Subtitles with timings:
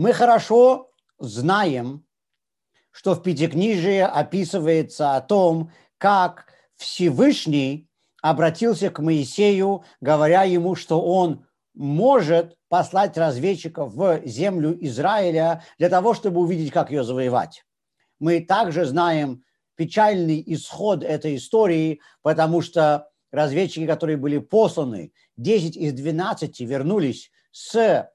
[0.00, 2.06] Мы хорошо знаем,
[2.90, 7.86] что в Пятикнижии описывается о том, как Всевышний
[8.22, 11.44] обратился к Моисею, говоря ему, что он
[11.74, 17.66] может послать разведчиков в землю Израиля для того, чтобы увидеть, как ее завоевать.
[18.18, 19.44] Мы также знаем
[19.74, 28.08] печальный исход этой истории, потому что разведчики, которые были посланы, 10 из 12 вернулись с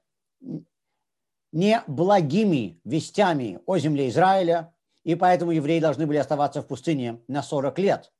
[1.56, 7.78] неблагими вестями о земле Израиля, и поэтому евреи должны были оставаться в пустыне на 40
[7.78, 8.12] лет.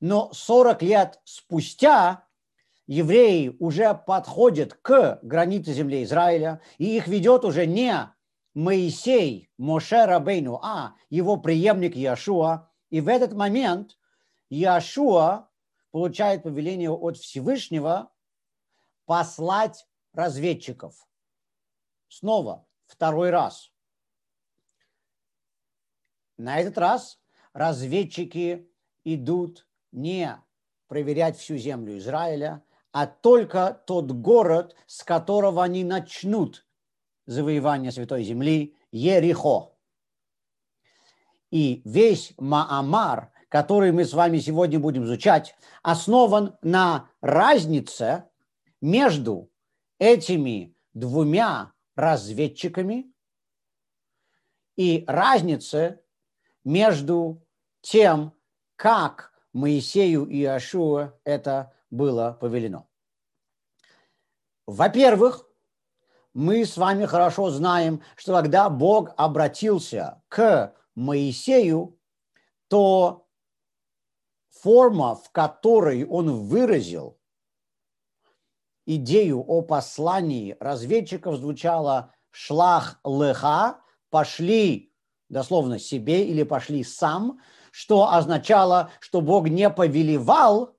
[0.00, 2.24] Но 40 лет спустя
[2.86, 8.10] евреи уже подходят к границе земли Израиля, и их ведет уже не
[8.54, 12.70] Моисей, Моше Рабейну, а его преемник Яшуа.
[12.88, 13.98] И в этот момент
[14.48, 15.50] Яшуа
[15.90, 18.10] получает повеление от Всевышнего
[19.04, 20.94] послать разведчиков.
[22.12, 23.72] Снова, второй раз.
[26.36, 27.18] На этот раз
[27.54, 28.70] разведчики
[29.02, 30.38] идут не
[30.88, 36.66] проверять всю землю Израиля, а только тот город, с которого они начнут
[37.24, 39.74] завоевание Святой Земли, Ерихо.
[41.50, 48.28] И весь Маамар, который мы с вами сегодня будем изучать, основан на разнице
[48.82, 49.50] между
[49.98, 53.12] этими двумя разведчиками
[54.76, 56.02] и разнице
[56.64, 57.46] между
[57.80, 58.32] тем,
[58.76, 62.88] как Моисею и Ашуа это было повелено.
[64.66, 65.46] Во-первых,
[66.32, 71.98] мы с вами хорошо знаем, что когда Бог обратился к Моисею,
[72.68, 73.28] то
[74.50, 77.18] форма, в которой он выразил
[78.86, 83.80] идею о послании разведчиков, звучала «шлах леха»,
[84.10, 84.92] «пошли»,
[85.28, 90.76] дословно, себе или «пошли сам», что означало, что Бог не повелевал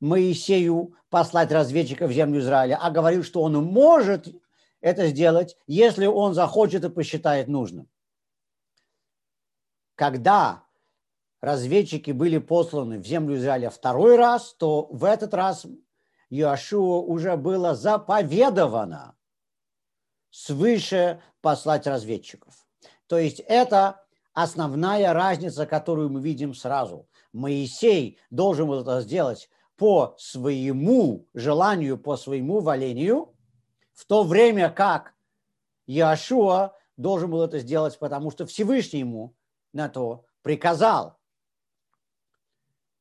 [0.00, 4.28] Моисею послать разведчиков в землю Израиля, а говорил, что он может
[4.80, 7.88] это сделать, если он захочет и посчитает нужным.
[9.94, 10.64] Когда
[11.40, 15.66] разведчики были посланы в землю Израиля второй раз, то в этот раз
[16.30, 19.16] Иошуа уже было заповедовано
[20.30, 22.66] свыше послать разведчиков.
[23.06, 27.08] То есть это основная разница, которую мы видим сразу.
[27.32, 33.34] Моисей должен был это сделать по своему желанию, по своему валению,
[33.94, 35.14] в то время как
[35.86, 39.34] Иошуа должен был это сделать, потому что Всевышний ему
[39.72, 41.17] на то приказал.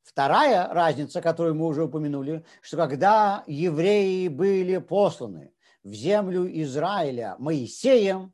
[0.07, 5.53] Вторая разница, которую мы уже упомянули, что когда евреи были посланы
[5.83, 8.33] в землю Израиля Моисеем,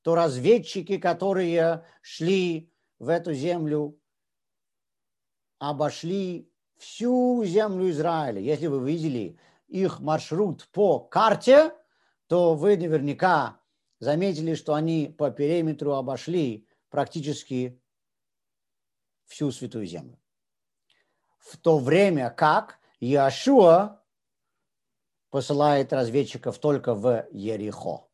[0.00, 4.00] то разведчики, которые шли в эту землю,
[5.58, 8.40] обошли всю землю Израиля.
[8.40, 11.74] Если вы видели их маршрут по карте,
[12.28, 13.60] то вы наверняка
[13.98, 17.78] заметили, что они по периметру обошли практически
[19.26, 20.18] всю Святую Землю.
[21.38, 24.02] В то время как Иошуа
[25.30, 28.08] посылает разведчиков только в Ерихо,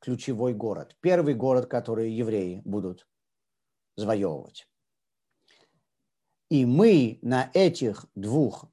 [0.00, 3.06] ключевой город, первый город, который евреи будут
[3.96, 4.68] завоевывать.
[6.50, 8.66] И мы на этих двух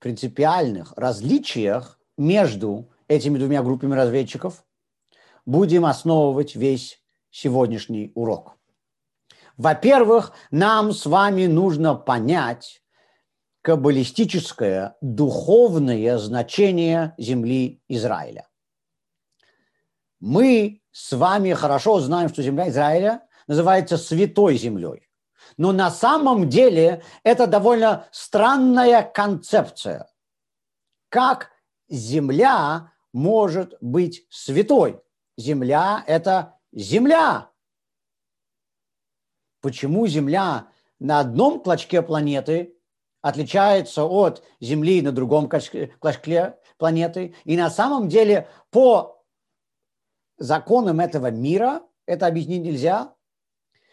[0.00, 4.64] принципиальных различиях между этими двумя группами разведчиков
[5.46, 8.58] будем основывать весь сегодняшний урок.
[9.56, 12.82] Во-первых, нам с вами нужно понять
[13.62, 18.48] каббалистическое духовное значение земли Израиля.
[20.20, 25.08] Мы с вами хорошо знаем, что земля Израиля называется святой землей.
[25.56, 30.08] Но на самом деле это довольно странная концепция.
[31.08, 31.50] Как
[31.88, 35.00] земля может быть святой?
[35.36, 37.50] Земля– это земля.
[39.64, 40.68] Почему Земля
[40.98, 42.76] на одном клочке планеты
[43.22, 46.38] отличается от Земли на другом клочке
[46.76, 47.34] планеты?
[47.44, 49.24] И на самом деле по
[50.36, 53.14] законам этого мира это объяснить нельзя.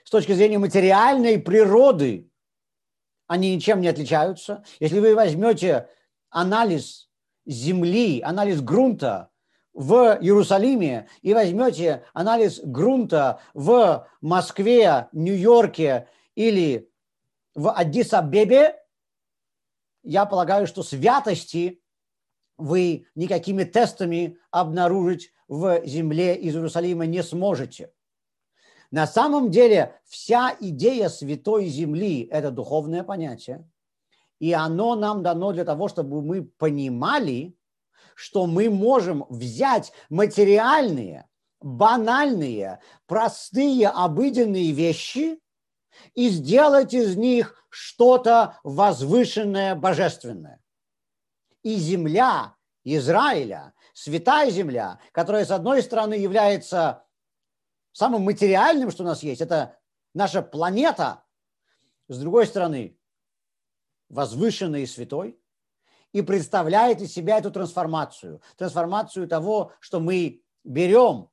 [0.04, 2.30] С точки зрения материальной природы
[3.28, 4.66] они ничем не отличаются.
[4.82, 5.88] Если вы возьмете
[6.30, 7.10] анализ
[7.46, 9.31] земли, анализ грунта
[9.74, 16.90] в Иерусалиме и возьмете анализ грунта в Москве, Нью-Йорке или
[17.56, 18.76] в Аддис-Абебе,
[20.04, 21.82] я полагаю, что святости
[22.58, 27.92] вы никакими тестами обнаружить в земле из Иерусалима не сможете.
[28.92, 33.70] На самом деле вся идея святой земли– это духовное понятие,
[34.40, 37.56] и оно нам дано для того, чтобы мы понимали,
[38.22, 41.28] что мы можем взять материальные,
[41.60, 45.40] банальные, простые, обыденные вещи
[46.14, 50.62] и сделать из них что-то возвышенное, божественное.
[51.64, 57.04] И земля Израиля, святая земля, которая, с одной стороны, является
[57.92, 59.80] самым материальным, что у нас есть, это
[60.14, 61.24] наша планета,
[62.08, 63.00] с другой стороны,
[64.10, 65.41] возвышенной и святой,
[66.13, 68.42] и представляет из себя эту трансформацию.
[68.58, 71.30] Трансформацию того, что мы берем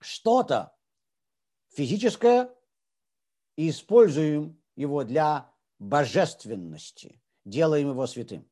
[0.00, 0.76] что-то
[1.70, 2.54] физическое
[3.56, 8.48] и используем его для божественности, делаем его святым.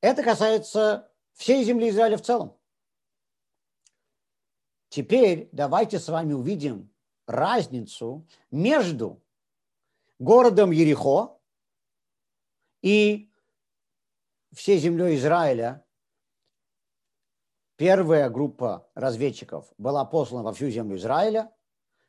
[0.00, 2.56] Это касается всей земли Израиля в целом.
[4.88, 6.90] Теперь давайте с вами увидим
[7.26, 9.22] разницу между
[10.18, 11.35] городом Ерехо
[12.86, 13.32] и
[14.54, 15.84] всей землей Израиля.
[17.74, 21.52] Первая группа разведчиков была послана во всю землю Израиля,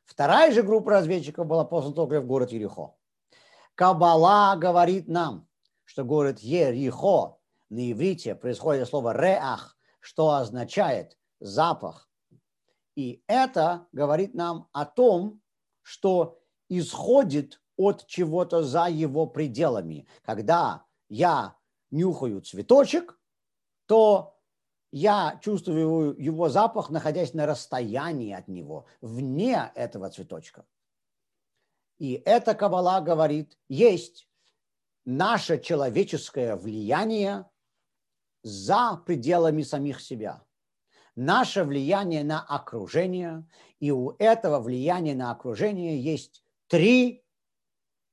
[0.05, 2.95] вторая же группа разведчиков была послана только в город Ерехо.
[3.73, 5.47] Кабала говорит нам,
[5.83, 7.39] что город Ерехо
[7.69, 12.07] на иврите происходит слово реах, что означает запах.
[12.95, 15.41] И это говорит нам о том,
[15.81, 16.39] что
[16.69, 20.07] исходит от чего-то за его пределами.
[20.23, 21.55] Когда я
[21.91, 23.19] нюхаю цветочек,
[23.85, 24.37] то
[24.91, 30.65] я чувствую его запах, находясь на расстоянии от него, вне этого цветочка.
[31.99, 34.27] И эта кабала говорит, есть
[35.05, 37.49] наше человеческое влияние
[38.43, 40.43] за пределами самих себя.
[41.15, 43.47] Наше влияние на окружение,
[43.79, 47.25] и у этого влияния на окружение есть три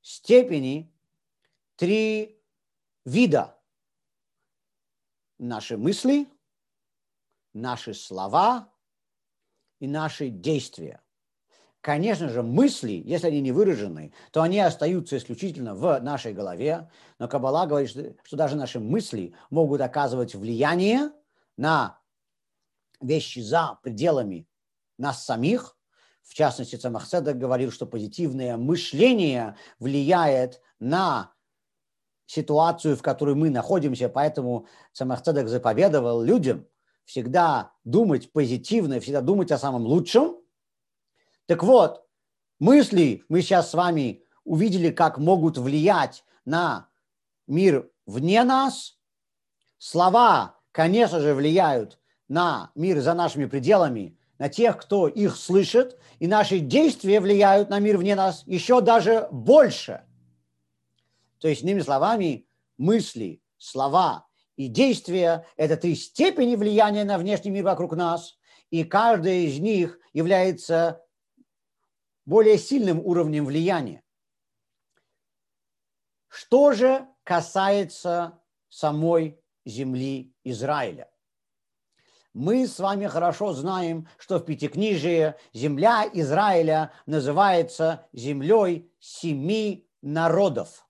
[0.04, 0.92] степени
[1.76, 2.38] три
[3.04, 3.58] вида.
[5.38, 6.28] Наши мысли,
[7.54, 8.70] наши слова
[9.80, 11.00] и наши действия.
[11.80, 16.90] Конечно же, мысли, если они не выражены, то они остаются исключительно в нашей голове.
[17.18, 21.10] Но Каббала говорит, что даже наши мысли могут оказывать влияние
[21.56, 21.98] на
[23.00, 24.46] вещи за пределами
[24.96, 25.76] нас самих,
[26.24, 31.32] в частности, Цамахседек говорил, что позитивное мышление влияет на
[32.26, 36.66] ситуацию, в которой мы находимся, поэтому Цамахцедек заповедовал людям
[37.04, 40.36] всегда думать позитивно, всегда думать о самом лучшем.
[41.46, 42.06] Так вот,
[42.58, 46.88] мысли мы сейчас с вами увидели, как могут влиять на
[47.46, 48.98] мир вне нас.
[49.76, 51.98] Слова, конечно же, влияют
[52.28, 57.78] на мир за нашими пределами, на тех, кто их слышит, и наши действия влияют на
[57.78, 60.04] мир вне нас еще даже больше.
[61.38, 62.46] То есть, иными словами,
[62.76, 64.26] мысли, слова
[64.56, 68.38] и действия– это три степени влияния на внешний мир вокруг нас,
[68.70, 71.04] и каждая из них является
[72.24, 74.02] более сильным уровнем влияния.
[76.28, 81.13] Что же касается самой земли Израиля?
[82.34, 90.84] Мы с вами хорошо знаем, что в Пятикнижии земля Израиля называется землей семи народов.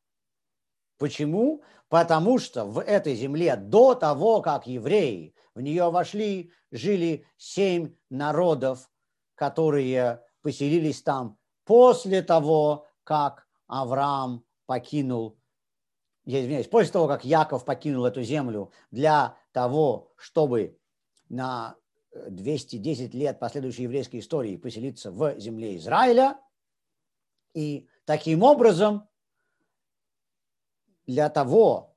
[0.99, 1.63] Почему?
[1.91, 8.91] Потому что в этой земле до того, как евреи в нее вошли, жили семь народов,
[9.35, 11.37] которые поселились там
[11.67, 15.39] после того, как Авраам покинул,
[16.25, 20.79] я извиняюсь, после того, как Яков покинул эту землю для того, чтобы
[21.35, 21.76] на
[22.14, 26.41] 210 лет последующей еврейской истории поселиться в земле Израиля.
[27.55, 29.09] И таким образом,
[31.07, 31.97] для того,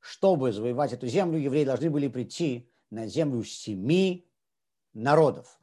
[0.00, 4.28] чтобы завоевать эту землю, евреи должны были прийти на землю семи
[4.94, 5.60] народов.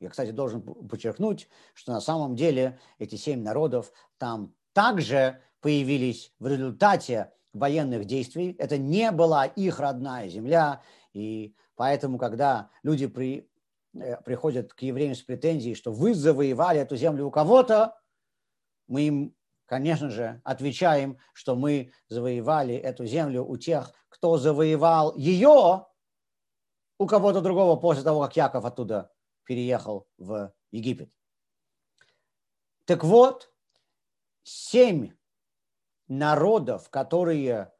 [0.00, 6.48] Я, кстати, должен подчеркнуть, что на самом деле эти семь народов там также появились в
[6.48, 8.56] результате военных действий.
[8.58, 10.82] Это не была их родная земля,
[11.12, 13.50] и Поэтому, когда люди при,
[13.94, 17.98] э, приходят к евреям с претензией, что вы завоевали эту землю у кого-то,
[18.86, 25.86] мы им, конечно же, отвечаем, что мы завоевали эту землю у тех, кто завоевал ее
[26.98, 29.10] у кого-то другого после того, как Яков оттуда
[29.44, 31.10] переехал в Египет.
[32.84, 33.52] Так вот,
[34.42, 35.12] семь
[36.06, 37.72] народов, которые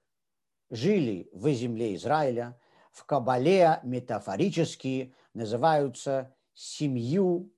[0.71, 2.59] жили в земле Израиля,
[2.93, 7.53] в Кабале метафорически называются семью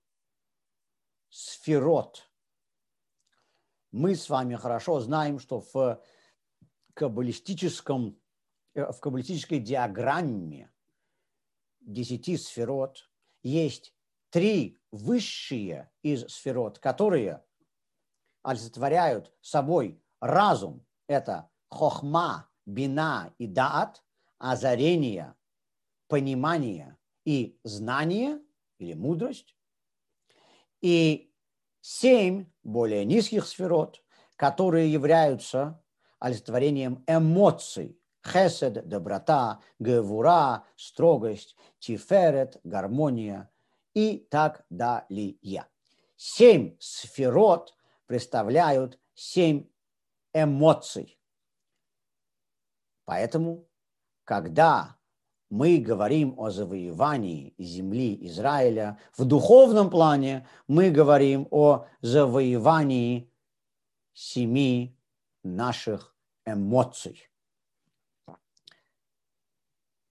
[1.28, 2.30] сферот.
[3.90, 6.00] Мы с вами хорошо знаем, что в
[6.94, 8.20] каббалистическом,
[8.74, 10.72] э, в каббалистической диаграмме
[11.80, 13.10] десяти сферот
[13.42, 13.94] есть
[14.30, 17.44] три высшие из сферот, которые
[18.42, 20.86] олицетворяют собой разум.
[21.08, 24.04] Это хохма, бина и даат,
[24.44, 25.34] озарение,
[26.06, 28.42] понимание и знание
[28.78, 29.56] или мудрость.
[30.82, 31.32] И
[31.80, 34.04] семь более низких сферот,
[34.36, 35.82] которые являются
[36.18, 37.98] олицетворением эмоций.
[38.22, 43.50] Хесед– доброта, гевура– строгость, тиферет– гармония
[43.94, 45.66] и так далее.
[46.16, 47.74] Семь сферот
[48.06, 49.68] представляют семь
[50.34, 51.18] эмоций.
[53.04, 53.66] Поэтому,
[54.24, 54.96] когда
[55.50, 63.30] мы говорим о завоевании земли Израиля, в духовном плане мы говорим о завоевании
[64.14, 64.98] семи
[65.42, 67.28] наших эмоций.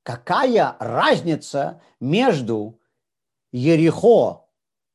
[0.04, 2.80] Какая разница между
[3.52, 4.46] Ерехо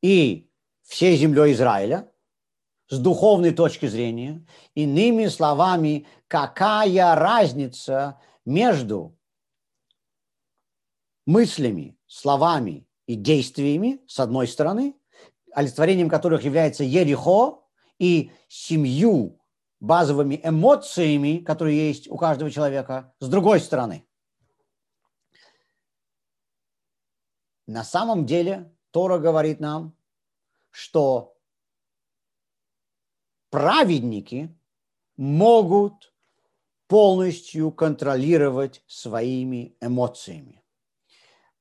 [0.03, 0.51] и
[0.83, 2.11] всей землей Израиля
[2.89, 4.47] с духовной точки зрения?
[4.75, 9.15] Иными словами, какая разница между
[11.27, 14.99] мыслями, словами и действиями, с одной стороны,
[15.53, 17.63] олицетворением которых является Ерехо,
[17.99, 19.39] и семью
[19.81, 24.07] базовыми эмоциями, которые есть у каждого человека, с другой стороны.
[27.67, 29.95] На самом деле Тора говорит нам,
[30.71, 31.37] что
[33.51, 34.57] праведники
[35.17, 36.15] могут
[36.89, 40.65] полностью контролировать своими эмоциями.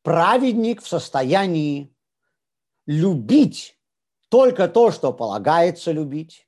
[0.01, 1.93] Праведник в состоянии
[2.85, 3.77] любить
[4.29, 6.47] только то, что полагается любить,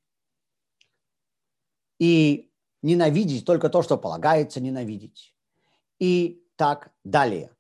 [2.00, 5.36] и ненавидеть только то, что полагается ненавидеть.
[6.00, 7.56] И так далее.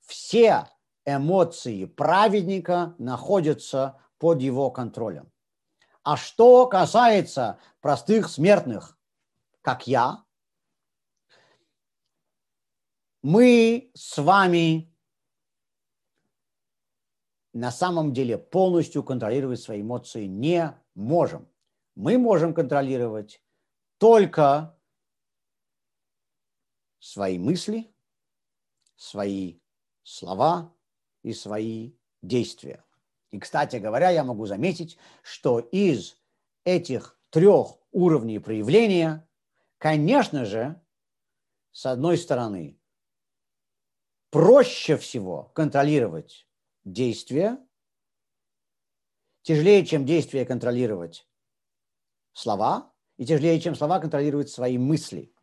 [0.00, 0.68] Все
[1.04, 5.32] эмоции праведника находятся под его контролем.
[6.02, 8.98] А что касается простых смертных,
[9.62, 10.24] как я,
[13.22, 14.94] мы с вами
[17.52, 21.48] на самом деле полностью контролировать свои эмоции не можем.
[21.94, 23.42] Мы можем контролировать
[23.98, 24.78] только
[26.98, 27.92] свои мысли,
[28.96, 29.60] свои
[30.02, 30.74] слова
[31.22, 32.84] и свои действия.
[33.30, 36.16] И, кстати говоря, я могу заметить, что из
[36.64, 39.28] этих трех уровней проявления,
[39.78, 40.80] конечно же,
[41.72, 42.79] с одной стороны,
[44.30, 46.46] проще всего контролировать
[46.84, 47.58] действия,
[49.42, 51.26] тяжелее, чем действия контролировать
[52.32, 55.34] слова, и тяжелее, чем слова, контролировать свои мысли.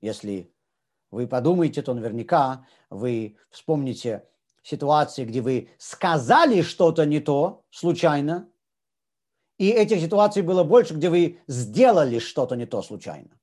[0.00, 0.54] Если
[1.10, 4.26] вы подумаете, то наверняка вы вспомните
[4.62, 8.50] ситуации, где вы сказали что-то не то случайно,
[9.58, 13.38] и этих ситуаций было больше, где вы сделали что-то не то случайно.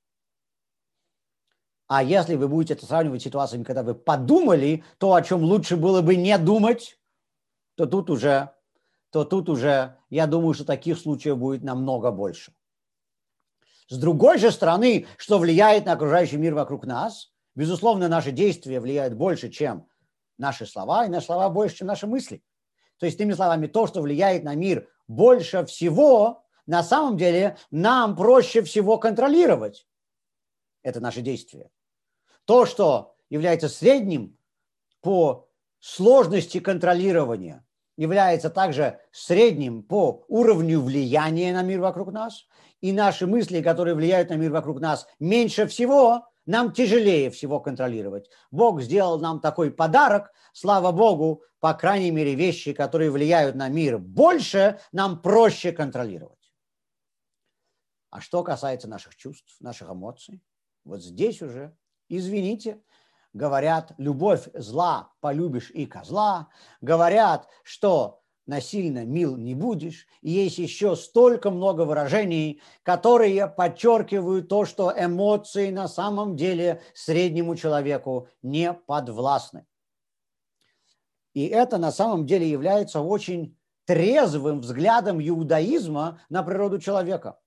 [1.88, 5.76] А если вы будете это сравнивать с ситуациями, когда вы подумали то, о чем лучше
[5.76, 6.98] было бы не думать,
[7.76, 8.52] то тут уже,
[9.12, 12.54] то тут уже, я думаю, что таких случаев будет намного больше.
[13.90, 19.14] С другой же стороны, что влияет на окружающий мир вокруг нас, безусловно, наши действия влияют
[19.14, 19.88] больше, чем
[20.38, 22.44] наши слова, и наши слова больше, чем наши мысли.
[22.98, 28.16] То есть, теми словами, то, что влияет на мир больше всего, на самом деле нам
[28.16, 29.86] проще всего контролировать.
[30.84, 31.72] Это наши действия.
[32.46, 34.38] То, что является средним
[35.02, 35.50] по
[35.80, 37.66] сложности контролирования,
[37.98, 42.46] является также средним по уровню влияния на мир вокруг нас,
[42.82, 48.30] и наши мысли, которые влияют на мир вокруг нас, меньше всего, нам тяжелее всего контролировать.
[48.52, 54.00] Бог сделал нам такой подарок, слава Богу, по крайней мере, вещи, которые влияют на мир
[54.00, 56.52] больше, нам проще контролировать.
[58.10, 60.42] А что касается наших чувств, наших эмоций,
[60.86, 61.76] вот здесь уже,
[62.10, 62.82] извините,
[63.34, 66.50] говорят, любовь зла полюбишь и козла,
[66.82, 70.08] говорят, что насильно мил не будешь.
[70.22, 77.56] И есть еще столько много выражений, которые подчеркивают то, что эмоции на самом деле среднему
[77.56, 79.66] человеку не подвластны.
[81.34, 87.40] И это на самом деле является очень трезвым взглядом иудаизма на природу человека.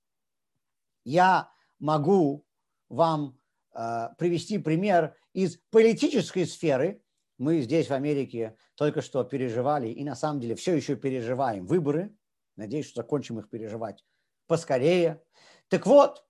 [1.04, 2.45] Я могу
[2.88, 3.38] вам
[3.74, 7.02] э, привести пример из политической сферы.
[7.38, 12.16] Мы здесь, в Америке, только что переживали, и на самом деле все еще переживаем выборы.
[12.56, 14.04] Надеюсь, что закончим их переживать
[14.46, 15.22] поскорее.
[15.68, 16.24] Так вот,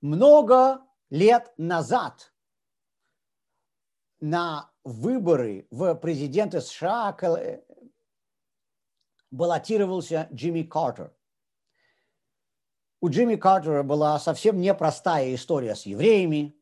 [0.00, 2.32] много лет назад
[4.20, 7.16] на выборы в президенты США
[9.30, 11.15] баллотировался Джимми Картер.
[13.00, 16.56] У Джимми Картера была совсем непростая история с евреями,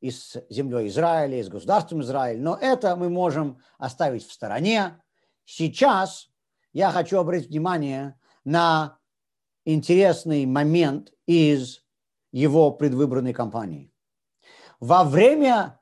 [0.00, 5.02] и с землей Израиля, и с государством Израиль, но это мы можем оставить в стороне.
[5.44, 6.30] Сейчас
[6.72, 8.98] я хочу обратить внимание на
[9.64, 11.82] интересный момент из
[12.32, 13.92] его предвыборной кампании.
[14.78, 15.80] Во время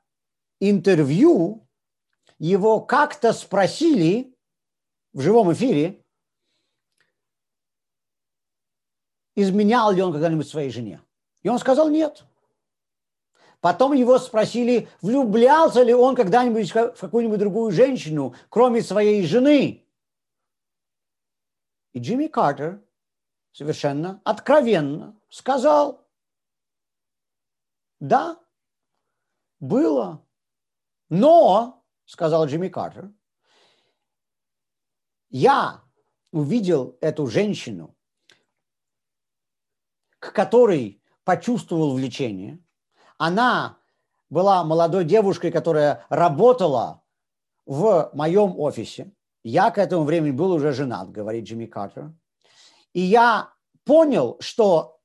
[0.59, 1.67] интервью
[2.39, 4.35] его как-то спросили
[5.13, 6.03] в живом эфире,
[9.37, 10.99] изменял ли он когда-нибудь своей жене.
[11.43, 12.25] И он сказал нет.
[13.61, 19.87] Потом его спросили, влюблялся ли он когда-нибудь в какую-нибудь другую женщину, кроме своей жены.
[21.93, 22.83] И Джимми Картер
[23.51, 26.07] совершенно откровенно сказал,
[27.99, 28.39] да,
[29.59, 30.25] было,
[31.09, 33.11] но, сказал Джимми Картер,
[35.29, 35.83] я
[36.31, 37.96] увидел эту женщину,
[40.27, 42.59] к которой почувствовал влечение.
[43.17, 43.77] Она
[44.29, 47.01] была молодой девушкой, которая работала
[47.65, 49.11] в моем офисе.
[49.43, 52.13] Я к этому времени был уже женат, говорит Джимми Картер.
[52.93, 53.53] И я
[53.85, 54.99] понял, что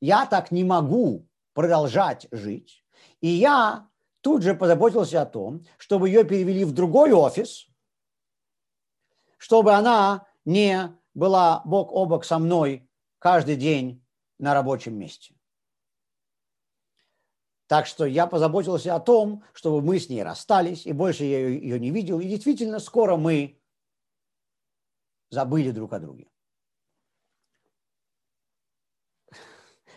[0.00, 2.84] я так не могу продолжать жить.
[3.20, 3.88] И я
[4.20, 7.66] тут же позаботился о том, чтобы ее перевели в другой офис,
[9.38, 12.88] чтобы она не была бок о бок со мной
[13.18, 14.01] каждый день
[14.42, 15.34] на рабочем месте.
[17.68, 21.80] Так что я позаботился о том, чтобы мы с ней расстались, и больше я ее
[21.80, 22.20] не видел.
[22.20, 23.58] И действительно, скоро мы
[25.30, 26.28] забыли друг о друге.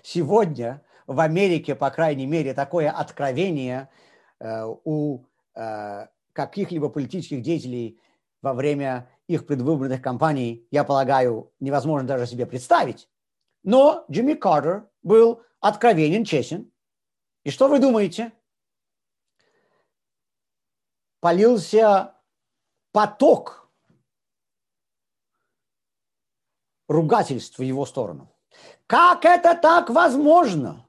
[0.05, 3.89] сегодня в Америке, по крайней мере, такое откровение
[4.39, 7.99] э, у э, каких-либо политических деятелей
[8.41, 13.09] во время их предвыборных кампаний, я полагаю, невозможно даже себе представить.
[13.65, 16.71] Но Джимми Картер был откровенен, честен.
[17.43, 18.31] И что вы думаете?
[21.19, 22.15] Полился
[22.91, 23.67] поток
[26.87, 28.31] ругательств в его сторону.
[28.85, 30.87] Как это так возможно?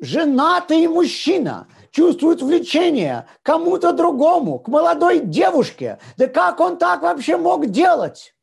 [0.00, 5.98] Женатый мужчина чувствует влечение кому-то другому, к молодой девушке.
[6.18, 8.34] Да как он так вообще мог делать?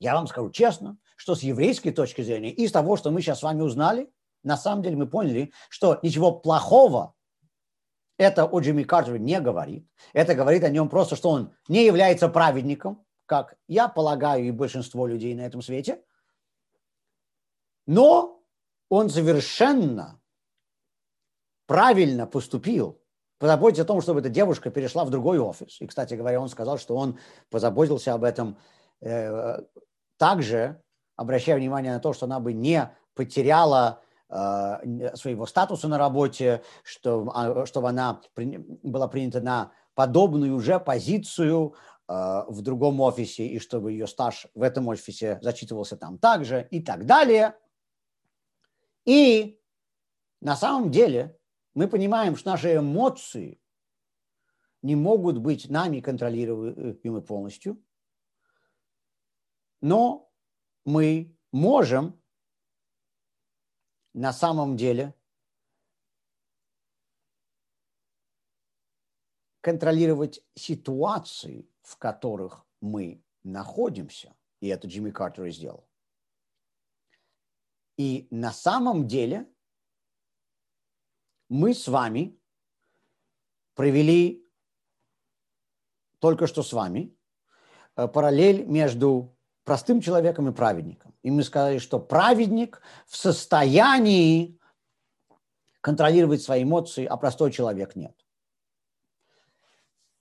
[0.00, 3.42] Я вам скажу честно, что с еврейской точки зрения, из того, что мы сейчас с
[3.42, 4.10] вами узнали,
[4.42, 7.14] на самом деле мы поняли, что ничего плохого
[8.16, 9.86] это о Джимми Картере не говорит.
[10.12, 15.06] Это говорит о нем просто, что он не является праведником, как я полагаю и большинство
[15.06, 16.02] людей на этом свете–
[17.88, 18.42] но
[18.90, 20.20] он совершенно
[21.66, 23.02] правильно поступил,
[23.38, 25.80] позаботиться о том, чтобы эта девушка перешла в другой офис.
[25.80, 28.58] И, кстати говоря, он сказал, что он позаботился об этом
[29.00, 29.62] э,
[30.18, 30.82] также,
[31.18, 34.00] обращая внимание на то, что она бы не потеряла
[34.30, 41.74] э, своего статуса на работе, что, а, чтобы она была принята на подобную уже позицию
[42.08, 42.14] э,
[42.48, 47.04] в другом офисе, и чтобы ее стаж в этом офисе зачитывался там также, и так
[47.04, 47.54] далее–
[49.08, 49.58] и
[50.42, 51.40] на самом деле
[51.72, 53.58] мы понимаем, что наши эмоции
[54.82, 57.82] не могут быть нами контролируемы полностью,
[59.80, 60.27] но
[60.88, 62.18] мы можем
[64.14, 65.14] на самом деле
[69.60, 74.34] контролировать ситуации, в которых мы находимся.
[74.60, 75.86] И это Джимми Картер и сделал.
[77.98, 79.46] И на самом деле
[81.50, 82.40] мы с вами
[83.74, 84.42] провели
[86.18, 87.14] только что с вами
[87.94, 89.37] э, параллель между
[89.68, 91.14] простым человеком и праведником.
[91.22, 94.58] И мы сказали, что праведник в состоянии
[95.82, 98.14] контролировать свои эмоции, а простой человек нет.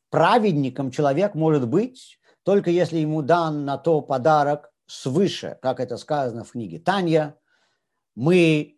[0.10, 6.44] Праведником человек может быть только если ему дан на то подарок свыше, как это сказано
[6.44, 7.38] в книге Таня,
[8.16, 8.78] мы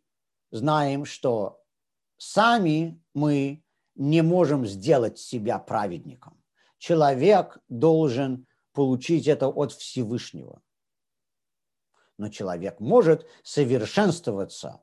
[0.51, 1.63] знаем, что
[2.17, 3.63] сами мы
[3.95, 6.39] не можем сделать себя праведником.
[6.77, 8.45] Человек должен
[8.79, 10.61] получить это от Всевышнего.
[12.17, 14.81] Но человек может совершенствоваться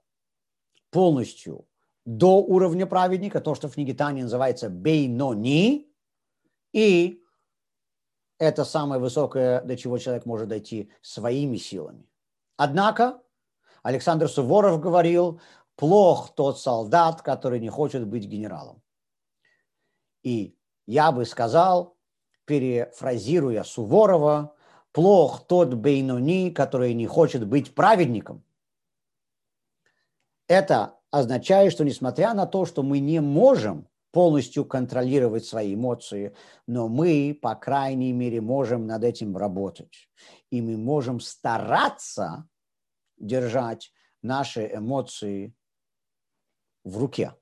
[0.91, 1.67] полностью
[2.05, 5.91] до уровня праведника, то, что в книге Тани называется бейнони,
[6.75, 7.25] и
[8.37, 12.07] это самое высокое, до чего человек может дойти своими силами.
[12.59, 13.23] Однако
[13.83, 15.41] Александр Суворов говорил,
[15.77, 18.83] плох тот солдат, который не хочет быть генералом.
[20.23, 20.55] И
[20.85, 21.96] я бы сказал,
[22.47, 24.55] перефразируя Суворова,
[24.93, 28.43] плох тот Бейнони, который не хочет быть праведником.
[30.49, 36.35] Это означает, что несмотря на то, что мы не можем полностью контролировать свои эмоции,
[36.67, 40.09] но мы, по крайней мере, можем над этим работать.
[40.51, 42.49] И мы можем стараться
[43.19, 45.55] держать наши эмоции
[46.85, 47.35] в руке.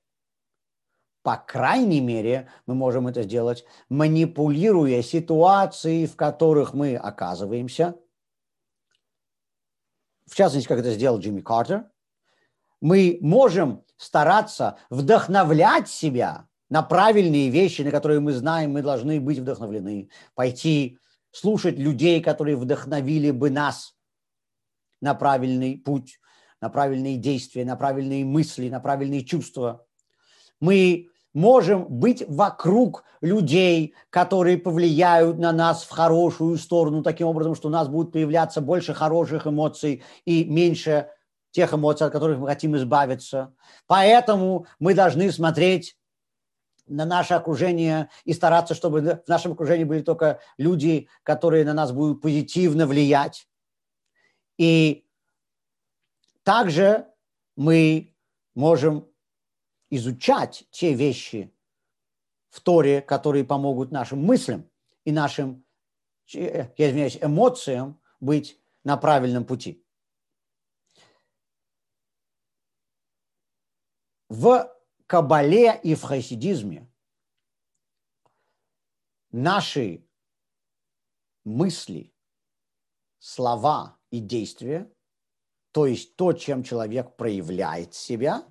[1.24, 7.94] По крайней мере, мы можем это сделать, манипулируя ситуацией, в которых мы оказываемся.
[10.30, 11.90] В частности, как это сделал Джимми Картер.
[12.82, 19.38] Мы можем стараться вдохновлять себя на правильные вещи, на которые мы знаем, мы должны быть
[19.38, 20.10] вдохновлены.
[20.34, 20.98] Пойти
[21.30, 23.96] слушать людей, которые вдохновили бы нас
[25.00, 26.20] на правильный путь,
[26.60, 29.86] на правильные действия, на правильные мысли, на правильные чувства.
[30.60, 37.68] Мы можем быть вокруг людей, которые повлияют на нас в хорошую сторону, таким образом, что
[37.68, 41.10] у нас будет появляться больше хороших эмоций и меньше
[41.50, 43.54] тех эмоций, от которых мы хотим избавиться.
[43.86, 45.96] Поэтому мы должны смотреть
[46.86, 51.92] на наше окружение и стараться, чтобы в нашем окружении были только люди, которые на нас
[51.92, 53.48] будут позитивно влиять.
[54.58, 55.06] И
[56.42, 57.06] также
[57.56, 58.14] мы
[58.54, 59.08] можем
[59.90, 61.54] изучать те вещи
[62.48, 64.70] в Торе, которые помогут нашим мыслям
[65.04, 65.64] и нашим,
[66.26, 69.84] я извиняюсь, эмоциям быть на правильном пути.
[74.28, 74.72] В
[75.06, 76.90] Кабале и в хасидизме
[79.30, 80.08] наши
[81.44, 82.14] мысли,
[83.18, 84.90] слова и действия,
[85.72, 88.46] то есть то, чем человек проявляет себя,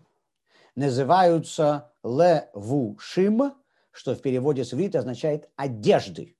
[0.76, 3.54] называются левушим,
[3.92, 6.36] что в переводе с иврита означает одежды.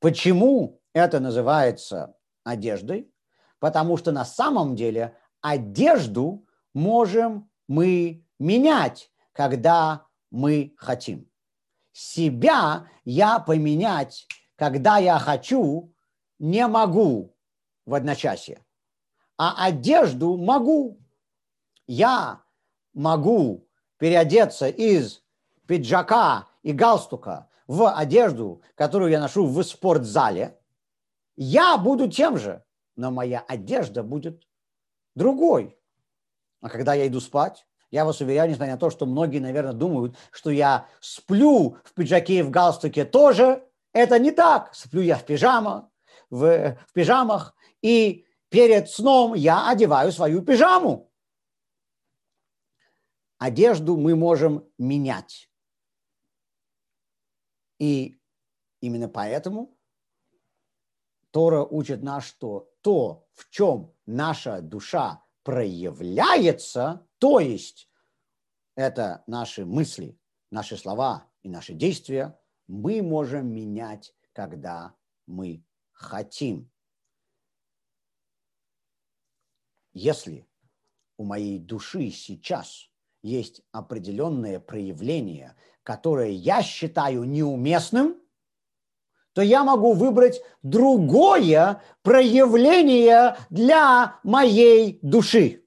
[0.00, 3.10] Почему это называется одеждой?
[3.58, 11.30] Потому что на самом деле одежду можем мы менять, когда мы хотим.
[11.92, 14.26] Себя я поменять,
[14.56, 15.94] когда я хочу,
[16.38, 17.34] не могу
[17.86, 18.62] в одночасье.
[19.38, 21.00] А одежду могу.
[21.86, 22.42] Я
[22.96, 25.22] могу переодеться из
[25.66, 30.58] пиджака и галстука в одежду, которую я ношу в спортзале.
[31.36, 32.64] Я буду тем же,
[32.96, 34.44] но моя одежда будет
[35.14, 35.78] другой.
[36.62, 40.16] А когда я иду спать, я вас уверяю, несмотря на то, что многие, наверное, думают,
[40.30, 44.74] что я сплю в пиджаке и в галстуке тоже, это не так.
[44.74, 45.90] Сплю я в пижама,
[46.30, 51.10] в, в пижамах, и перед сном я одеваю свою пижаму.
[53.38, 55.50] Одежду мы можем менять.
[57.78, 58.18] И
[58.80, 59.76] именно поэтому
[61.30, 67.90] Тора учит нас, что то, в чем наша душа проявляется, то есть
[68.74, 70.18] это наши мысли,
[70.50, 74.96] наши слова и наши действия, мы можем менять, когда
[75.26, 76.70] мы хотим.
[79.92, 80.48] Если
[81.18, 82.90] у моей души сейчас
[83.26, 88.16] есть определенное проявление, которое я считаю неуместным,
[89.32, 95.62] то я могу выбрать другое проявление для моей души.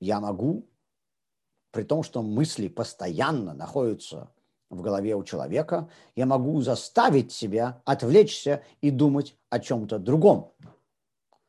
[0.00, 0.70] Я могу,
[1.72, 4.32] при том, что мысли постоянно находятся
[4.70, 10.52] в голове у человека, я могу заставить себя отвлечься и думать о чем-то другом.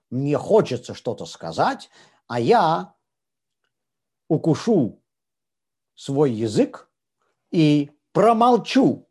[0.09, 1.89] Мне хочется что-то сказать,
[2.27, 2.95] а я
[4.27, 5.03] укушу
[5.95, 6.89] свой язык
[7.51, 9.07] и промолчу.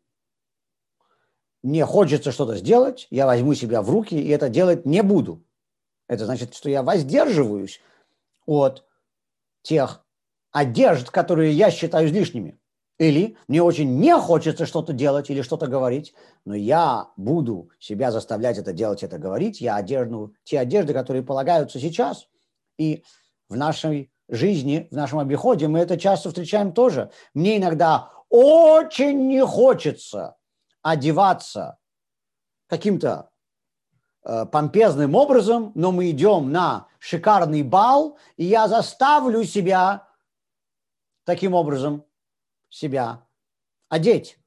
[1.61, 5.45] Мне хочется что-то сделать, я возьму себя в руки и это делать не буду.
[6.07, 7.81] Это значит, что я воздерживаюсь
[8.45, 8.85] от
[9.61, 10.05] тех
[10.51, 12.58] одежд, которые я считаю излишними.
[12.99, 18.57] Или мне очень не хочется что-то делать или что-то говорить, но я буду себя заставлять
[18.57, 19.61] это делать, это говорить.
[19.61, 22.27] Я одежду, те одежды, которые полагаются сейчас.
[22.77, 23.05] И
[23.47, 27.09] в нашей жизни, в нашем обиходе, мы это часто встречаем тоже.
[27.33, 30.35] Мне иногда очень не хочется
[30.81, 31.79] одеваться
[32.67, 33.29] каким-то
[34.25, 40.05] э, помпезным образом, но мы идем на шикарный бал, и я заставлю себя
[41.23, 42.03] таким образом
[42.69, 43.25] себя
[43.89, 44.39] одеть.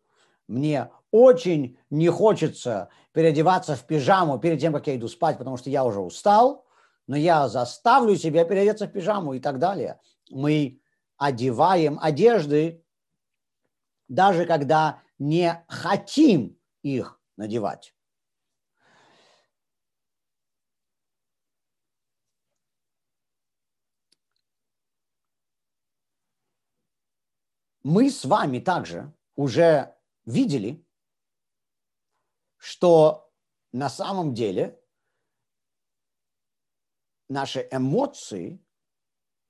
[0.48, 5.70] Мне очень не хочется переодеваться в пижаму перед тем, как я иду спать, потому что
[5.70, 6.66] я уже устал,
[7.06, 10.00] но я заставлю себя переодеться в пижаму и так далее.
[10.30, 10.80] Мы
[11.18, 12.84] одеваем одежды,
[14.08, 17.94] даже когда не хотим их надевать.
[27.82, 30.84] Мы с вами также уже видели,
[32.56, 33.32] что
[33.72, 34.80] на самом деле
[37.28, 38.64] наши эмоции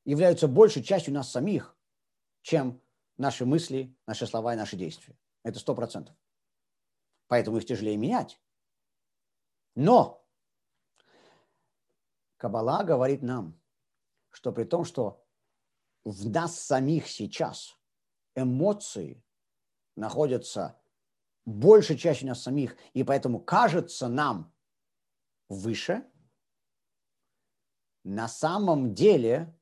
[0.05, 1.77] являются большей частью нас самих,
[2.41, 2.81] чем
[3.19, 5.17] наши мысли, наши слова и наши действия.
[5.43, 6.17] Это сто процентов.
[7.27, 8.41] Поэтому их тяжелее менять.
[9.75, 10.27] Но
[12.39, 13.61] Кабала говорит нам,
[14.31, 15.25] что при том, что
[16.05, 17.79] в нас самих сейчас
[18.35, 19.25] эмоции
[19.97, 20.81] находятся
[21.45, 24.55] больше чаще нас самих, и поэтому кажется нам
[25.49, 26.09] выше,
[28.05, 29.57] на самом деле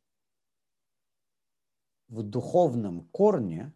[2.08, 3.72] в духовном корне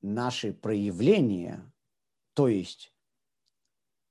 [0.00, 1.72] наши проявления,
[2.34, 2.94] то есть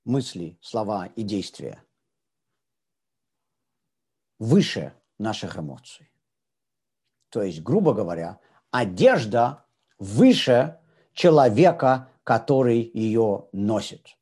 [0.04, 1.84] мысли, слова и действия,
[4.38, 6.10] выше наших эмоций.
[7.28, 8.40] То есть, грубо говоря,
[8.72, 9.64] одежда
[9.98, 10.80] выше
[11.12, 14.16] человека, который ее носит.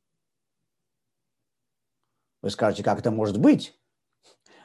[2.42, 3.78] Вы скажете, как это может быть?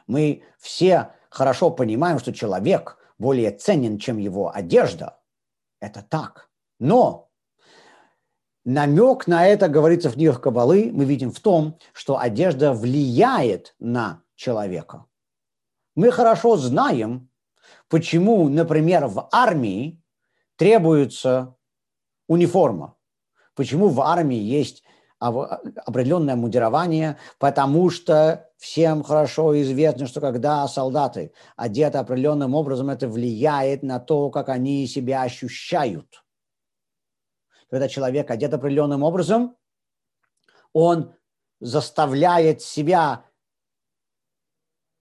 [0.06, 5.18] Мы все хорошо понимаем, что человек более ценен, чем его одежда.
[5.80, 6.50] Это так.
[6.78, 7.30] Но
[8.64, 14.22] намек на это говорится в книгах Кабалы, мы видим в том, что одежда влияет на
[14.34, 15.06] человека.
[15.94, 17.30] Мы хорошо знаем,
[17.88, 20.02] почему, например, в армии
[20.56, 21.56] требуется
[22.28, 22.96] униформа,
[23.54, 24.82] почему в армии есть
[25.18, 33.82] определенное мундирование, потому что всем хорошо известно, что когда солдаты одеты определенным образом, это влияет
[33.82, 36.24] на то, как они себя ощущают.
[37.70, 39.56] Когда человек одет определенным образом,
[40.72, 41.14] он
[41.60, 43.24] заставляет себя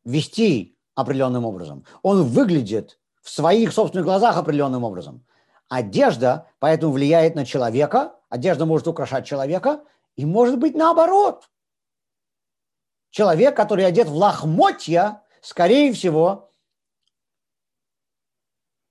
[0.06, 1.86] вести определенным образом.
[2.02, 5.26] Он выглядит в своих собственных глазах определенным образом.
[5.68, 9.84] Одежда поэтому влияет на человека, одежда может украшать человека,
[10.16, 11.50] и может быть наоборот.
[13.10, 16.52] Человек, который одет в лохмотья, скорее всего,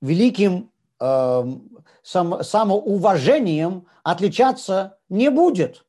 [0.00, 1.44] великим э,
[2.02, 5.86] сам, самоуважением отличаться не будет.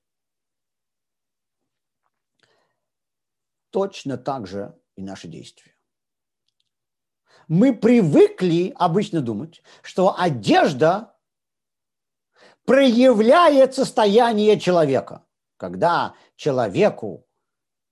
[3.71, 5.74] Точно так же и наши действия
[7.47, 11.15] мы привыкли обычно думать, что одежда
[12.65, 15.23] проявляет состояние человека.
[15.57, 17.25] Когда человеку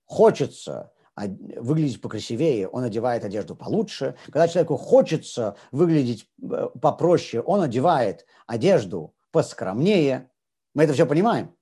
[0.04, 4.16] хочется выглядеть покрасивее, он одевает одежду получше.
[4.26, 10.30] Когда человеку хочется выглядеть э, попроще, он одевает одежду поскромнее.
[10.74, 11.54] Мы это все понимаем.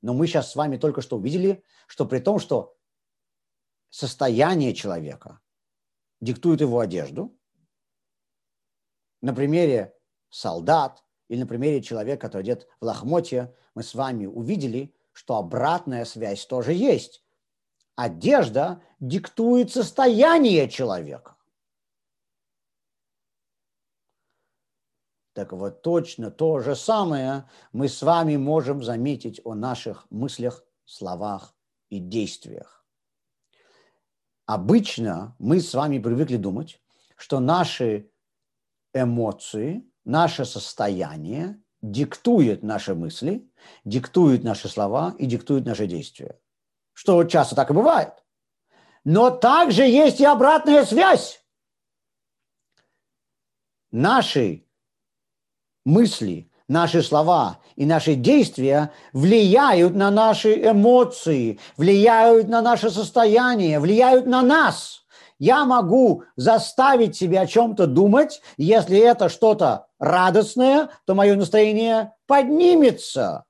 [0.00, 2.76] Но мы сейчас с вами только что увидели, что при том, что
[3.90, 5.40] состояние человека
[6.20, 7.36] диктует его одежду,
[9.22, 9.94] на примере
[10.30, 16.04] солдат или на примере человека, который одет в лохмотье, мы с вами увидели, что обратная
[16.04, 17.24] связь тоже есть.
[17.96, 21.36] Одежда диктует состояние человека.
[25.32, 31.54] Так вот, точно то же самое мы с вами можем заметить о наших мыслях, словах
[31.88, 32.79] и действиях.
[34.52, 36.80] Обычно мы с вами привыкли думать,
[37.16, 38.10] что наши
[38.92, 43.48] эмоции, наше состояние диктует наши мысли,
[43.84, 46.40] диктует наши слова и диктует наши действия.
[46.94, 48.24] Что часто так и бывает.
[49.04, 51.46] Но также есть и обратная связь.
[53.92, 54.66] Наши
[55.84, 64.26] мысли, наши слова и наши действия влияют на наши эмоции, влияют на наше состояние, влияют
[64.26, 64.96] на нас–
[65.40, 73.46] я могу заставить себя о чем-то думать, если это что-то радостное, то мое настроение поднимется.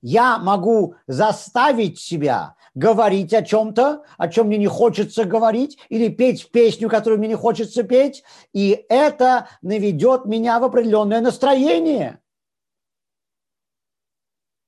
[0.00, 6.50] Я могу заставить себя говорить о чем-то, о чем мне не хочется говорить, или петь
[6.50, 12.20] песню, которую мне не хочется петь, и это наведет меня в определенное настроение.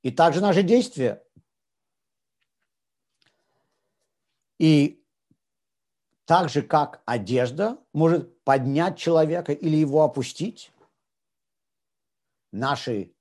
[0.02, 1.22] И также наши действия.
[4.58, 5.04] И
[6.24, 10.72] так же, как одежда может поднять человека или его опустить,
[12.52, 13.12] наши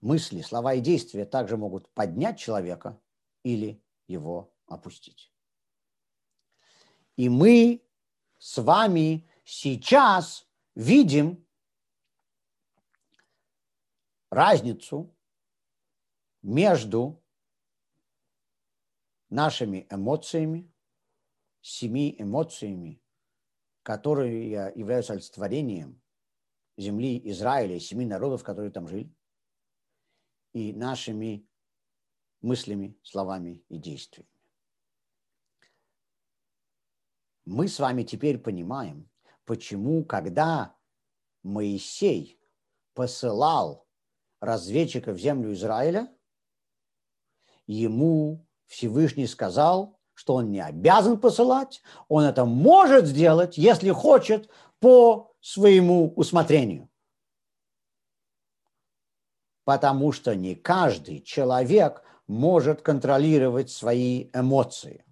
[0.00, 3.00] мысли, слова и действия также могут поднять человека
[3.42, 5.32] или его опустить.
[7.16, 7.84] И мы
[8.38, 11.46] с вами сейчас видим
[14.30, 15.14] разницу
[16.42, 17.22] между
[19.28, 20.72] нашими эмоциями,
[21.60, 23.02] семи эмоциями,
[23.82, 26.02] которые являются олицетворением
[26.76, 29.14] земли Израиля, семи народов, которые там жили,
[30.52, 31.48] и нашими
[32.42, 34.28] мыслями, словами и действиями.
[37.44, 39.10] Мы с вами теперь понимаем,
[39.44, 40.76] почему, когда
[41.42, 42.38] Моисей
[42.94, 43.86] посылал
[44.40, 46.12] разведчика в землю Израиля,
[47.66, 55.34] ему Всевышний сказал, что он не обязан посылать, он это может сделать, если хочет, по
[55.40, 56.88] своему усмотрению.
[59.64, 62.02] Потому что не каждый человек
[62.32, 65.04] может контролировать свои эмоции.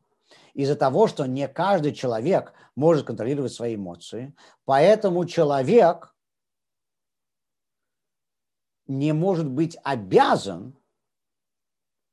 [0.54, 6.14] Из-за того, что не каждый человек может контролировать свои эмоции, поэтому человек
[8.86, 10.76] не может быть обязан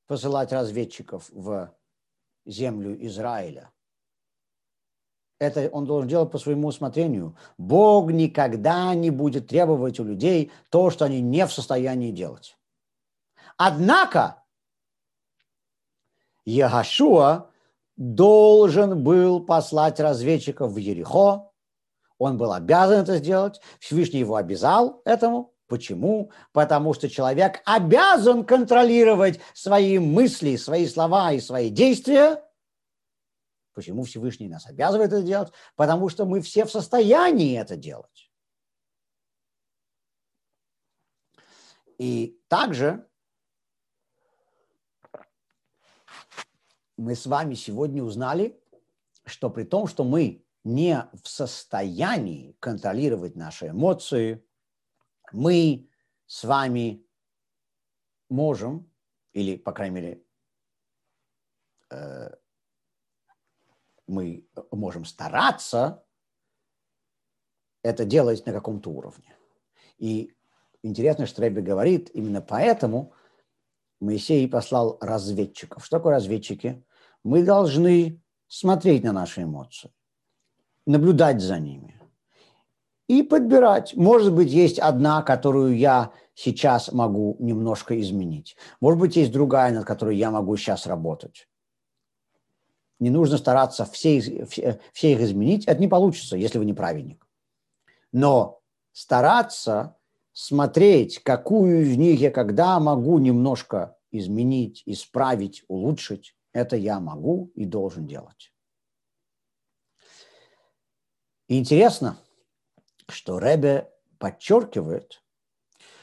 [0.08, 1.74] посылать разведчиков в
[2.46, 3.72] землю Израиля.
[5.39, 7.38] Это он должен делать по своему усмотрению.
[7.58, 12.58] Бог никогда не будет требовать у людей то, что они не в состоянии делать.
[13.56, 14.43] Однако
[16.47, 17.51] Ягашуа
[17.97, 21.51] должен был послать разведчиков в Ерехо.
[22.17, 23.60] Он был обязан это сделать.
[23.79, 25.53] Всевышний его обязал этому.
[25.67, 26.31] Почему?
[26.53, 32.41] Потому что человек обязан контролировать свои мысли, свои слова и свои действия.
[33.73, 35.51] Почему Всевышний нас обязывает это делать?
[35.75, 38.31] Потому что мы все в состоянии это делать.
[41.97, 43.05] И также
[46.97, 48.60] мы с вами сегодня узнали,
[49.25, 54.43] что при том, что мы не в состоянии контролировать наши эмоции,
[55.31, 55.89] мы
[56.25, 57.05] с вами
[58.29, 58.91] можем,
[59.33, 60.23] или, по крайней мере,
[61.91, 62.36] э,
[64.07, 66.03] мы можем стараться
[67.83, 69.36] это делать на каком-то уровне.
[69.97, 70.36] И
[70.83, 73.13] интересно, что Рэбби говорит, именно поэтому
[73.99, 75.86] Моисей послал разведчиков.
[75.86, 76.83] Что такое разведчики?
[77.23, 79.91] Мы должны смотреть на наши эмоции,
[80.86, 81.99] наблюдать за ними
[83.08, 83.95] и подбирать.
[83.95, 88.56] Может быть, есть одна, которую я сейчас могу немножко изменить.
[88.80, 91.47] Может быть, есть другая, над которой я могу сейчас работать.
[92.99, 95.65] Не нужно стараться все, все, все их изменить.
[95.65, 97.27] Это не получится, если вы не праведник.
[98.12, 99.97] Но стараться
[100.34, 107.65] смотреть, какую из них я когда могу немножко изменить, исправить, улучшить, это я могу и
[107.65, 108.54] должен делать.
[111.48, 112.20] И интересно–
[113.10, 115.24] что Ребе подчеркивает,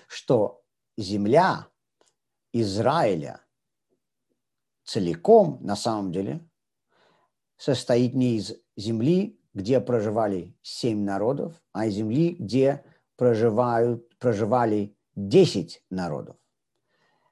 [0.09, 0.62] что
[0.97, 1.69] земля
[2.53, 3.40] Израиля
[4.85, 6.49] целиком на самом деле
[7.57, 12.85] состоит не из земли, где проживали семь народов, а из земли, где
[13.17, 16.37] проживают, проживали десять народов.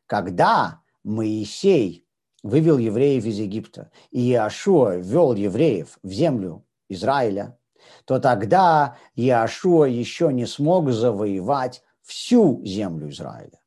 [0.06, 2.01] Когда Моисей
[2.42, 7.58] вывел евреев из Египта, и Иошуа ввел евреев в землю Израиля–
[8.04, 13.60] то тогда Иошуа еще не смог завоевать всю землю Израиля.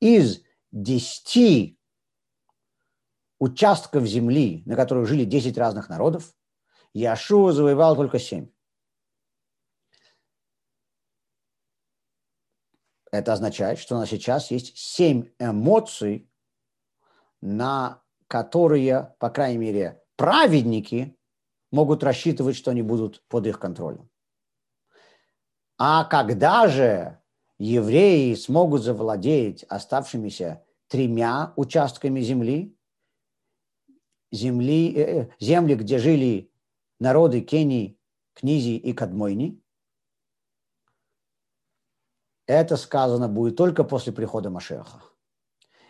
[0.00, 1.78] Из десяти
[3.38, 6.34] участков земли, на которых жили десять разных народов,
[6.94, 8.48] Иошуа завоевал только семь.
[13.12, 16.30] Это означает, что у нас сейчас есть семь эмоций,
[17.42, 21.16] на которые, по крайней мере, праведники
[21.70, 24.08] могут рассчитывать, что они будут под их контролем.
[25.78, 27.20] А когда же
[27.58, 32.76] евреи смогут завладеть оставшимися тремя участками земли,
[34.32, 36.50] земли, э, э земли, где жили
[36.98, 37.98] народы Кении,
[38.34, 39.62] Книзи и Кадмойни,
[42.46, 45.02] это сказано будет только после прихода Машеха.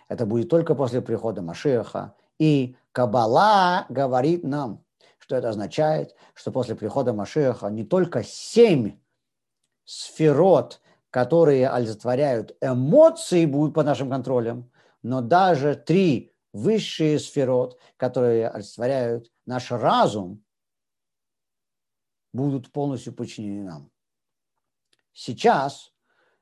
[0.09, 2.17] Это будет только после прихода Машеха.
[2.39, 4.85] И Кабала говорит нам,
[5.19, 8.99] что это означает, что после прихода Машеха не только семь
[9.85, 10.81] сферот,
[11.11, 14.71] которые олицетворяют эмоции, будут под нашим контролем,
[15.03, 20.45] но даже три высшие сферот, которые олицетворяют наш разум,
[22.33, 23.91] будут полностью подчинены нам.
[25.13, 25.93] Сейчас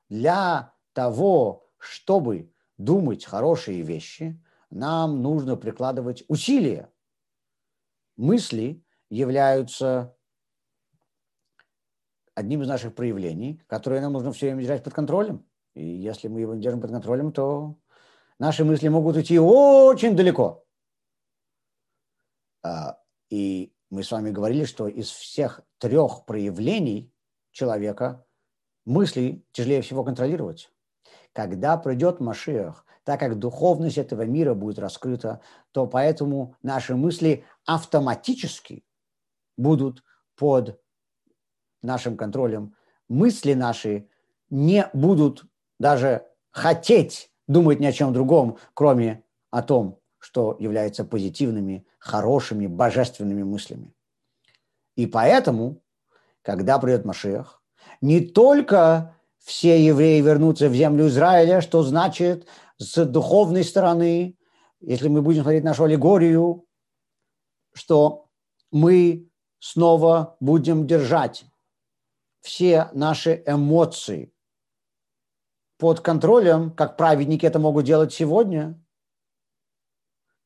[0.09, 4.43] для того, чтобы думать хорошие вещи,
[4.75, 6.93] нам нужно прикладывать усилия.
[8.17, 10.17] Мысли являются
[12.35, 15.47] одним из наших проявлений, которые нам нужно все время держать под контролем.
[15.75, 17.79] И если мы его не держим под контролем, то
[18.41, 20.67] наши мысли могут уйти очень далеко.
[22.65, 22.99] А,
[23.31, 27.15] и мы с вами говорили, что из всех трех проявлений
[27.53, 28.27] человека
[28.85, 30.73] мысли тяжелее всего контролировать.
[31.33, 35.41] Когда придет Машиах, так как духовность этого мира будет раскрыта,
[35.73, 38.85] то поэтому наши мысли автоматически
[39.57, 40.03] будут
[40.37, 40.81] под
[41.83, 42.75] нашим контролем.
[43.09, 44.09] Мысли наши
[44.51, 45.45] не будут
[45.79, 53.43] даже хотеть думать ни о чем другом, кроме о том, что является позитивными, хорошими, божественными
[53.43, 53.95] мыслями.
[54.97, 55.83] И поэтому,
[56.41, 57.63] когда придет Машех,
[58.01, 62.47] не только все евреи вернутся в землю Израиля, что значит
[62.79, 64.37] с духовной стороны,
[64.81, 66.67] если мы будем смотреть нашу аллегорию,
[67.73, 68.29] что
[68.71, 71.45] мы снова будем держать
[72.41, 74.35] все наши эмоции
[75.79, 78.81] под контролем, как праведники это могут делать сегодня.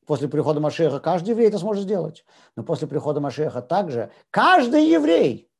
[0.05, 2.25] После прихода Машеха каждый еврей это сможет сделать.
[2.55, 5.51] Но после прихода Машеха также каждый еврей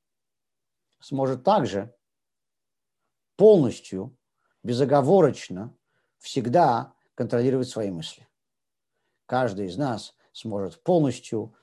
[1.02, 1.94] сможет также
[3.36, 4.18] полностью,
[4.64, 5.76] безоговорочно,
[6.20, 8.28] всегда контролировать свои мысли.
[9.26, 11.56] Каждый из нас сможет полностью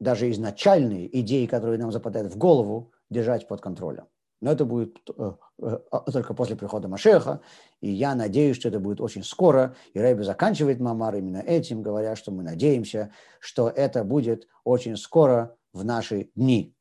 [0.00, 4.06] даже изначальные идеи, которые нам западают в голову, держать под контролем.
[4.40, 5.32] Но это будет э,
[5.62, 5.78] э,
[6.12, 7.40] только после прихода Машеха,
[7.80, 9.74] и я надеюсь, что это будет очень скоро.
[9.94, 15.56] И Рэйби заканчивает Мамар именно этим, говоря, что мы надеемся, что это будет очень скоро
[15.72, 16.76] в наши дни.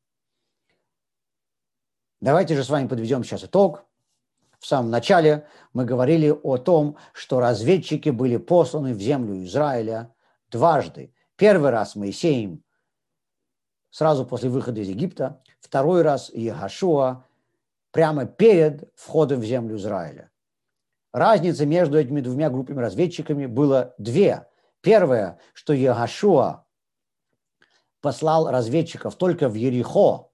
[2.20, 3.86] Давайте же с вами подведем сейчас итог.
[4.64, 10.16] В самом начале мы говорили о том, что разведчики были посланы в землю Израиля
[10.50, 11.14] дважды.
[11.36, 12.64] Первый раз Моисеем
[13.90, 17.26] сразу после выхода из Египта, второй раз Егашуа
[17.92, 20.32] прямо перед входом в землю Израиля.
[21.12, 24.48] Разница между этими двумя группами разведчиками была две.
[24.80, 26.64] Первое, что Егашуа
[28.00, 30.30] послал разведчиков только в Ерихо,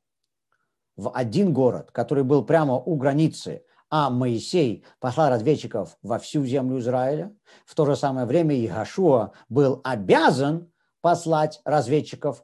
[0.97, 6.79] в один город, который был прямо у границы, а Моисей послал разведчиков во всю землю
[6.79, 7.35] Израиля.
[7.65, 10.71] В то же самое время Егашуа был обязан
[11.01, 12.43] послать разведчиков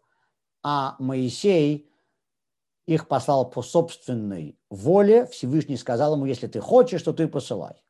[0.68, 1.88] а Моисей
[2.88, 5.28] их послал по собственной воле.
[5.28, 7.84] Всевышний сказал ему, если ты хочешь, то ты посылай.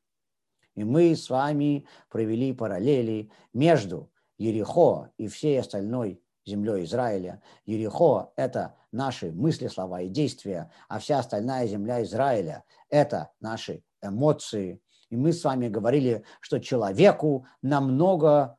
[0.74, 7.41] И мы с вами провели параллели между Ерехо и всей остальной землей Израиля.
[7.66, 14.80] Ерехо– это наши мысли, слова и действия, а вся остальная земля Израиля– это наши эмоции.
[15.10, 18.58] И мы с вами говорили, что человеку намного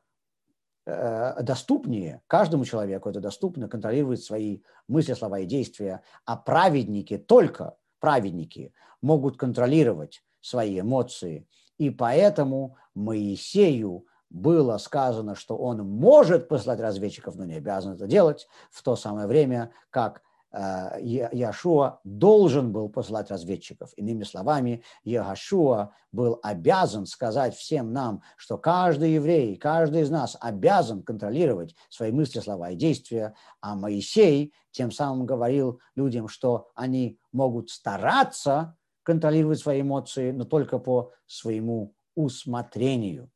[0.89, 7.75] Э, доступнее, каждому человеку это доступно, контролировать свои мысли, слова и действия, а праведники, только
[7.99, 11.45] праведники могут контролировать свои эмоции.
[11.77, 18.47] И поэтому Моисею было сказано, что он может послать разведчиков, но не обязан это делать
[18.71, 20.21] в то самое время, как
[20.57, 23.91] Яшуа должен был посылать разведчиков.
[23.95, 31.03] Иными словами, Яшуа был обязан сказать всем нам, что каждый еврей, каждый из нас обязан
[31.03, 37.69] контролировать свои мысли, слова и действия, а Моисей тем самым говорил людям, что они могут
[37.69, 43.29] стараться контролировать свои эмоции, но только по своему усмотрению.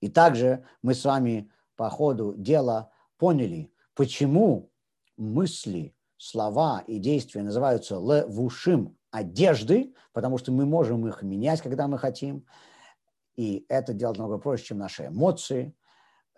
[0.00, 4.71] И также мы с вами по ходу дела поняли, почему
[5.16, 11.98] мысли, слова и действия называются левушим одежды, потому что мы можем их менять, когда мы
[11.98, 12.46] хотим.
[13.36, 15.74] И это делать намного проще, чем наши эмоции.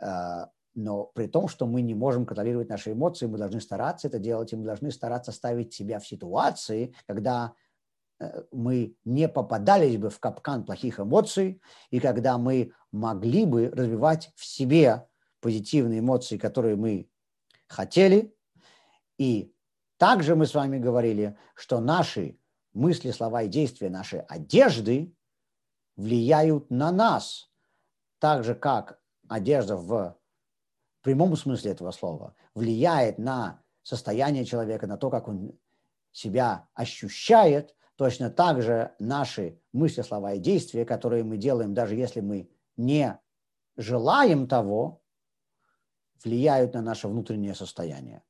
[0.01, 4.19] Э, но при том, что мы не можем контролировать наши эмоции, мы должны стараться это
[4.19, 7.55] делать, и мы должны стараться ставить себя в ситуации, когда
[8.19, 11.61] э, мы не попадались бы в капкан плохих эмоций,
[11.91, 15.07] и когда мы могли бы развивать в себе
[15.41, 17.09] позитивные эмоции, которые мы
[17.69, 18.35] хотели,
[19.19, 19.55] и
[19.97, 22.39] также мы с вами говорили, что наши
[22.73, 25.15] мысли, слова и действия, наши одежды
[25.97, 27.51] влияют на нас,
[28.19, 30.19] так же как одежда в
[31.03, 35.53] прямом смысле этого слова влияет на состояние человека, на то, как он
[36.11, 42.21] себя ощущает, точно так же наши мысли, слова и действия, которые мы делаем, даже если
[42.21, 43.19] мы не
[43.77, 45.03] желаем того,
[46.23, 48.23] влияют на наше внутреннее состояние.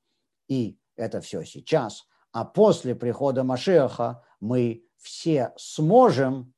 [0.48, 2.06] И это все сейчас.
[2.32, 6.54] А после прихода Машеха мы все сможем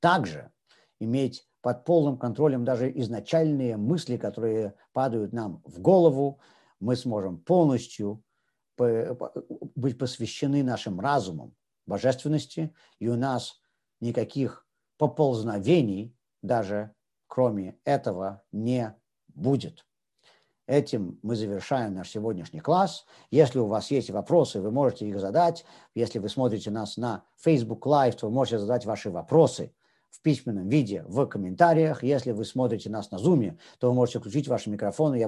[0.00, 0.52] также
[1.00, 6.40] иметь под полным контролем даже изначальные мысли, которые падают нам в голову.
[6.80, 8.22] Мы сможем полностью
[8.76, 11.54] быть посвящены нашим разумам
[11.86, 13.60] божественности, и у нас
[14.00, 14.66] никаких
[14.98, 16.94] поползновений даже
[17.28, 18.94] кроме этого не
[19.28, 19.86] будет.
[20.66, 23.04] Этим мы завершаем наш сегодняшний класс.
[23.30, 25.64] Если у вас есть вопросы, вы можете их задать.
[25.94, 29.72] Если вы смотрите нас на Facebook Live, то вы можете задать ваши вопросы
[30.10, 32.04] в письменном виде в комментариях.
[32.04, 35.16] Если вы смотрите нас на Zoom, то вы можете включить ваши микрофоны.